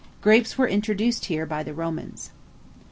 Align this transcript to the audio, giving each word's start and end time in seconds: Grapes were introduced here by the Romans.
Grapes 0.23 0.57
were 0.57 0.67
introduced 0.67 1.25
here 1.25 1.45
by 1.45 1.61
the 1.61 1.75
Romans. 1.75 2.31